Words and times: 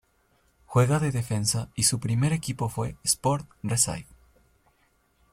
Juega 0.65 0.97
de 0.97 1.11
defensa 1.11 1.69
y 1.75 1.83
su 1.83 1.99
primer 1.99 2.33
equipo 2.33 2.69
fue 2.69 2.95
Sport 3.03 3.47
Recife. 3.61 4.07